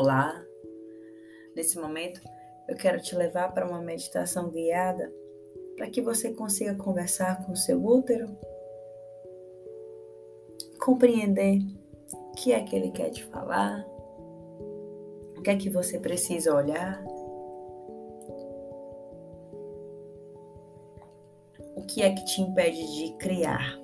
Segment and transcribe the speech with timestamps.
[0.00, 0.40] Olá!
[1.56, 2.20] Nesse momento,
[2.68, 5.12] eu quero te levar para uma meditação guiada
[5.76, 8.28] para que você consiga conversar com o seu útero,
[10.80, 11.58] compreender
[12.12, 13.84] o que é que ele quer te falar,
[15.36, 17.04] o que é que você precisa olhar,
[21.74, 23.80] o que é que te impede de criar.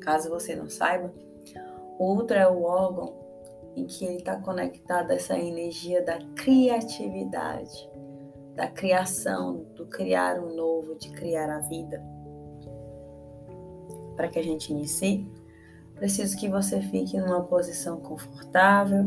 [0.00, 1.12] Caso você não saiba,
[1.98, 3.21] o útero é o órgão
[3.74, 7.90] em que ele está conectado a essa energia da criatividade,
[8.54, 12.02] da criação, do criar o novo, de criar a vida.
[14.16, 15.26] Para que a gente inicie,
[15.94, 19.04] preciso que você fique numa posição confortável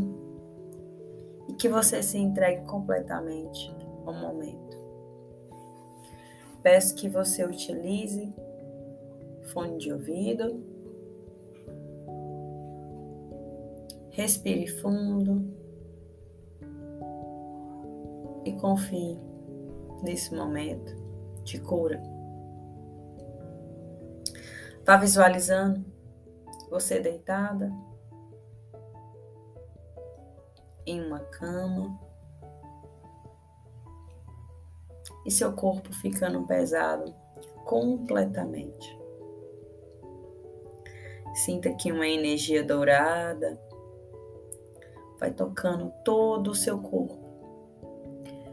[1.47, 3.73] e que você se entregue completamente
[4.05, 4.65] ao momento.
[6.63, 8.33] Peço que você utilize
[9.53, 10.74] fone de ouvido
[14.15, 15.45] Respire fundo
[18.45, 19.19] e confie
[20.01, 20.95] nesse momento
[21.43, 22.01] de cura.
[24.85, 25.83] Vá visualizando
[26.69, 27.69] você deitada
[30.85, 31.99] em uma cama
[35.25, 37.13] e seu corpo ficando pesado
[37.65, 38.97] completamente.
[41.33, 43.59] Sinta aqui uma energia dourada
[45.25, 47.17] vai tocando todo o seu corpo.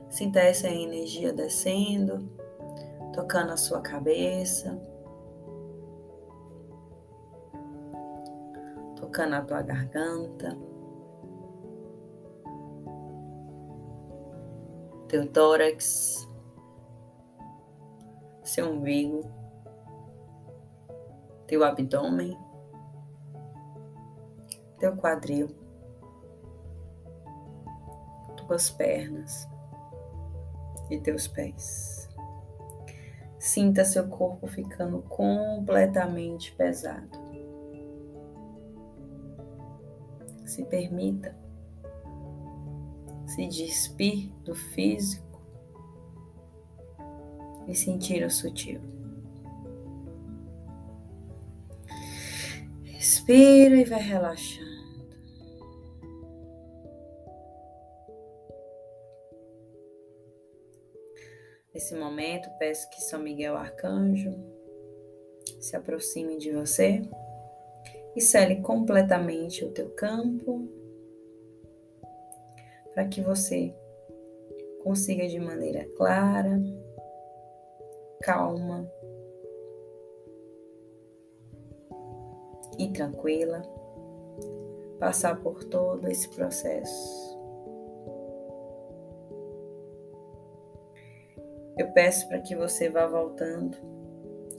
[0.09, 2.31] Sinta essa energia descendo,
[3.13, 4.81] tocando a sua cabeça,
[8.97, 10.57] tocando a tua garganta,
[15.09, 16.27] teu tórax,
[18.43, 19.31] seu umbigo,
[21.47, 22.35] teu abdômen,
[24.79, 25.62] teu quadril
[28.53, 29.49] tuas pernas
[30.91, 32.07] e teus pés.
[33.39, 37.09] Sinta seu corpo ficando completamente pesado.
[40.45, 41.35] Se permita
[43.27, 45.41] se despir do físico
[47.67, 48.83] e sentir o sutil.
[52.85, 54.72] Respira e vai relaxando.
[61.75, 64.31] Nesse momento, peço que São Miguel Arcanjo
[65.59, 67.03] se aproxime de você
[68.15, 70.69] e cele completamente o teu campo
[72.93, 73.75] para que você
[74.83, 76.61] consiga de maneira clara,
[78.21, 78.87] calma
[82.79, 83.63] e tranquila
[84.99, 87.32] passar por todo esse processo
[91.77, 93.77] Eu peço para que você vá voltando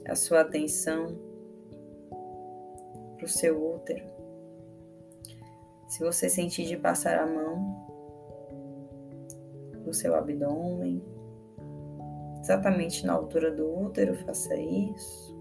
[0.06, 1.16] a sua atenção
[3.16, 4.04] para o seu útero.
[5.88, 7.86] Se você sentir de passar a mão
[9.86, 11.00] no seu abdômen,
[12.40, 15.32] exatamente na altura do útero, faça isso.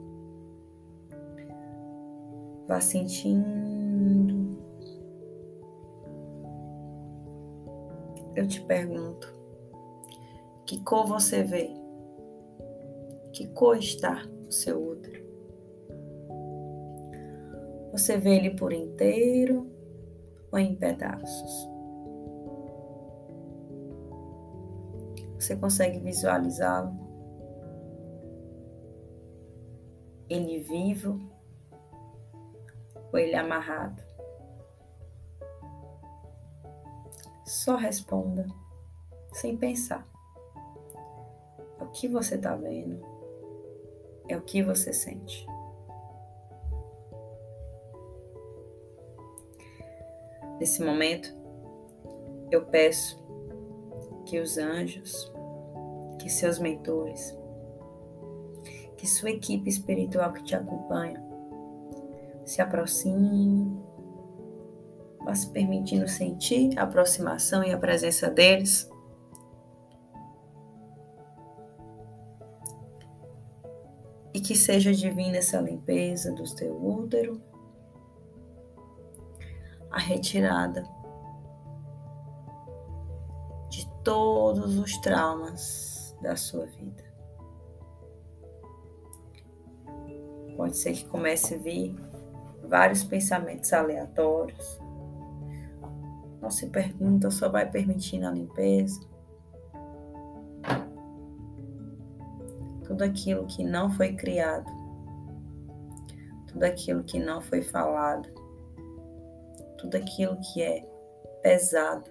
[2.67, 4.61] Vá sentindo.
[8.35, 9.32] Eu te pergunto,
[10.73, 11.71] que cor você vê?
[13.31, 15.23] Que cor está o seu útero?
[17.91, 19.71] Você vê ele por inteiro
[20.51, 21.69] ou em pedaços?
[25.35, 26.91] Você consegue visualizá-lo?
[30.27, 31.19] Ele vivo
[33.11, 34.01] ou ele amarrado?
[37.45, 38.47] Só responda
[39.33, 40.12] sem pensar
[41.93, 42.99] que você está vendo,
[44.27, 45.45] é o que você sente.
[50.59, 51.35] Nesse momento,
[52.51, 53.21] eu peço
[54.25, 55.31] que os anjos,
[56.19, 57.37] que seus mentores,
[58.97, 61.21] que sua equipe espiritual que te acompanha
[62.45, 63.77] se aproxime,
[65.23, 68.89] vá se permitindo sentir a aproximação e a presença deles
[74.43, 77.41] que seja divina essa limpeza do teu útero,
[79.89, 80.83] a retirada
[83.69, 87.03] de todos os traumas da sua vida.
[90.57, 91.95] Pode ser que comece a vir
[92.67, 94.79] vários pensamentos aleatórios.
[96.41, 98.99] Não, se pergunta, só vai permitindo a limpeza.
[103.03, 104.71] Tudo aquilo que não foi criado,
[106.47, 108.29] tudo aquilo que não foi falado,
[109.77, 110.81] tudo aquilo que é
[111.41, 112.09] pesado,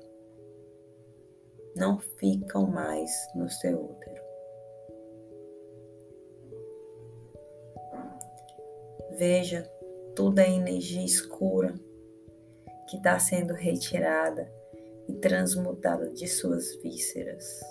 [1.75, 4.23] não ficam mais no seu útero.
[9.17, 9.63] Veja
[10.15, 11.73] toda a energia escura
[12.91, 14.47] que está sendo retirada
[15.09, 17.63] e transmutada de suas vísceras.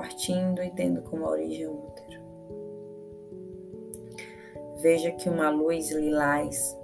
[0.00, 2.22] Partindo e tendo como origem o útero.
[4.80, 6.74] Veja que uma luz lilás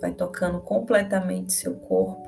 [0.00, 2.22] vai tocando completamente seu corpo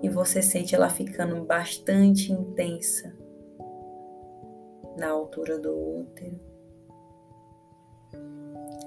[0.00, 3.12] e você sente ela ficando bastante intensa
[4.96, 6.38] na altura do útero.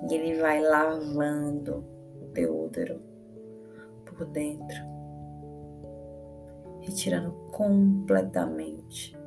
[0.09, 1.83] E ele vai lavando
[2.21, 3.01] o teu útero
[4.05, 4.77] por dentro,
[6.79, 9.19] retirando completamente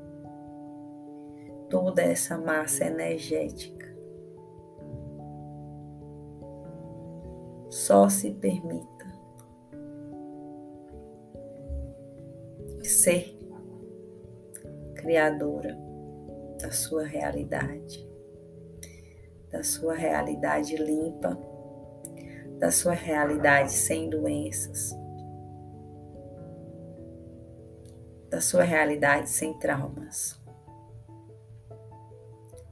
[1.75, 3.93] toda essa massa energética.
[7.69, 9.05] Só se permita
[12.81, 13.37] ser
[14.95, 15.77] criadora
[16.61, 18.09] da sua realidade,
[19.51, 21.37] da sua realidade limpa,
[22.61, 24.97] da sua realidade sem doenças,
[28.31, 30.44] da sua realidade sem traumas.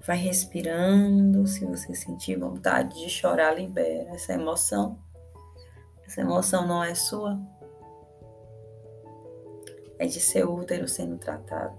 [0.05, 4.99] Vai respirando, se você sentir vontade de chorar, libera essa emoção.
[6.05, 7.41] Essa emoção não é sua,
[9.99, 11.79] é de seu útero sendo tratado.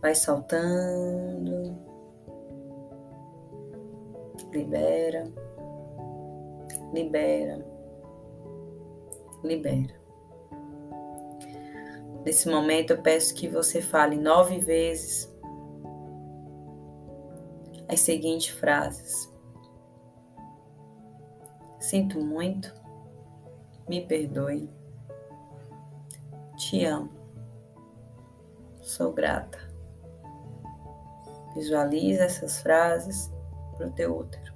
[0.00, 1.76] Vai soltando.
[4.52, 5.24] Libera.
[6.92, 7.66] Libera.
[9.42, 10.01] Libera.
[12.24, 15.32] Nesse momento eu peço que você fale nove vezes
[17.88, 19.30] as seguintes frases.
[21.80, 22.72] Sinto muito,
[23.88, 24.70] me perdoe,
[26.56, 27.10] te amo,
[28.80, 29.58] sou grata.
[31.54, 33.30] Visualiza essas frases
[33.76, 34.52] para o teu útero.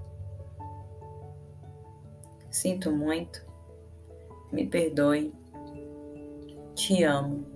[2.49, 3.45] Sinto muito,
[4.51, 5.35] me perdoe,
[6.75, 7.56] te amo,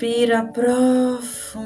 [0.00, 1.60] Respira profundamente.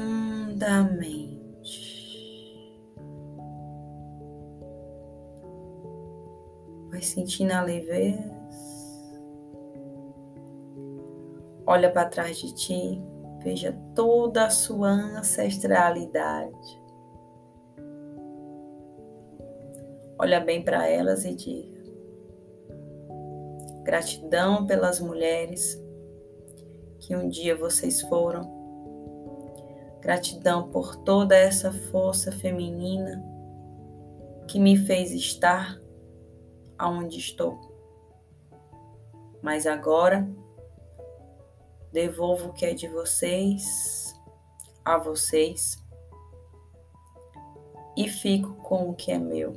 [6.91, 8.35] Vai sentindo a leveza.
[11.65, 13.01] Olha para trás de ti.
[13.41, 16.83] Veja toda a sua ancestralidade.
[20.19, 21.85] Olha bem para elas e diga:
[23.85, 25.84] gratidão pelas mulheres
[27.05, 28.41] que um dia vocês foram.
[30.01, 33.23] Gratidão por toda essa força feminina
[34.47, 35.79] que me fez estar
[36.77, 37.59] aonde estou.
[39.41, 40.27] Mas agora
[41.91, 44.13] devolvo o que é de vocês
[44.83, 45.77] a vocês
[47.95, 49.53] e fico com o que é meu.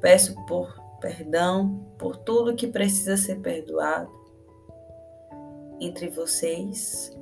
[0.00, 4.23] Peço por perdão por tudo que precisa ser perdoado
[5.80, 7.12] entre vocês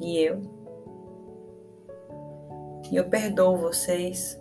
[0.00, 0.40] e eu.
[2.90, 4.40] E eu perdoo vocês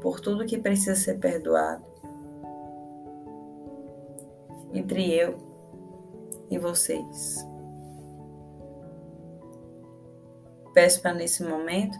[0.00, 1.84] por tudo que precisa ser perdoado
[4.72, 5.36] entre eu
[6.50, 7.44] e vocês.
[10.72, 11.98] Peço para nesse momento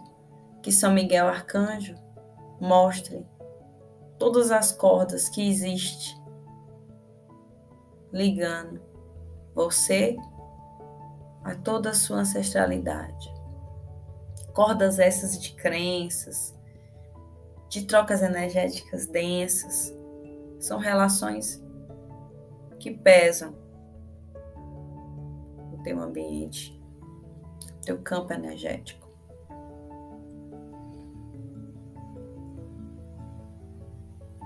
[0.61, 1.95] que São Miguel Arcanjo
[2.59, 3.25] mostre
[4.17, 6.21] todas as cordas que existem
[8.13, 8.81] ligando
[9.53, 10.15] você
[11.43, 13.31] a toda a sua ancestralidade.
[14.53, 16.53] Cordas essas de crenças,
[17.69, 19.93] de trocas energéticas densas,
[20.59, 21.63] são relações
[22.79, 23.55] que pesam
[25.73, 26.79] o teu ambiente,
[27.77, 29.09] o teu campo energético.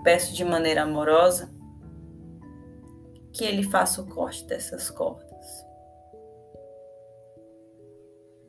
[0.03, 1.49] Peço de maneira amorosa
[3.33, 5.24] que ele faça o corte dessas cordas.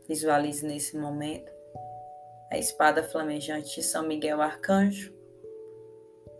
[0.08, 1.50] Visualize nesse momento
[2.50, 5.12] a espada flamejante de São Miguel Arcanjo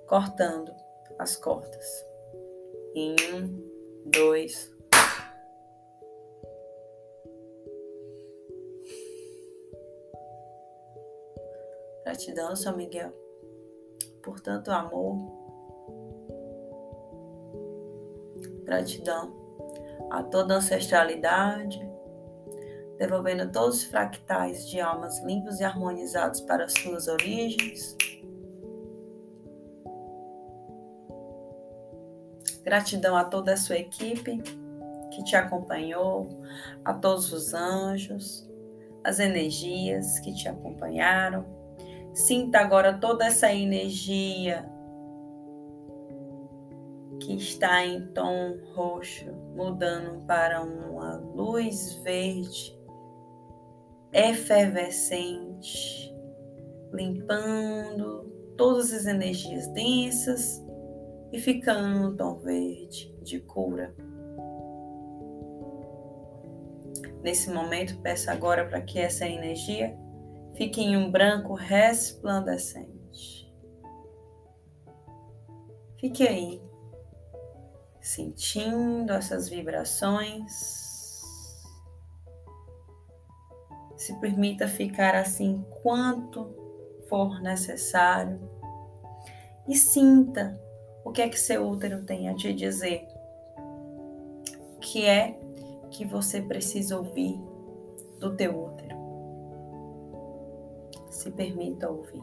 [0.07, 0.73] cortando
[1.19, 2.07] as cordas.
[2.95, 4.73] Em um, dois,
[12.05, 13.13] Gratidão, São Miguel,
[14.23, 15.19] por tanto amor.
[18.63, 19.35] Gratidão
[20.11, 21.79] a toda ancestralidade,
[22.99, 27.97] devolvendo todos os fractais de almas limpos e harmonizados para suas origens.
[32.63, 34.43] Gratidão a toda a sua equipe
[35.13, 36.29] que te acompanhou,
[36.85, 38.49] a todos os anjos,
[39.05, 41.45] as energias que te acompanharam.
[42.13, 44.69] Sinta agora toda essa energia
[47.21, 52.76] que está em tom roxo, mudando para uma luz verde
[54.13, 56.15] efervescente,
[56.93, 58.25] limpando
[58.57, 60.63] todas as energias densas
[61.33, 63.95] e ficando no tom verde de cura.
[67.23, 69.97] Nesse momento, peço agora para que essa energia
[70.55, 73.53] fique em um branco resplandecente.
[75.99, 76.63] Fique aí,
[78.01, 80.86] sentindo essas vibrações
[83.97, 86.55] Se permita ficar assim quanto
[87.09, 88.39] for necessário
[89.69, 90.61] e sinta
[91.05, 93.07] o que é que seu útero tem a te dizer.
[94.77, 95.39] O que é
[95.91, 97.41] que você precisa ouvir
[98.19, 98.97] do teu útero.
[101.11, 102.23] Se permita ouvir.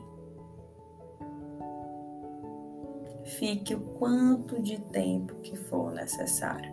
[3.23, 6.72] Fique o quanto de tempo que for necessário.